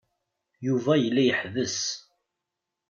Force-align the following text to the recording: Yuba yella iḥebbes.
Yuba 0.65 0.93
yella 0.97 1.21
iḥebbes. 1.25 1.79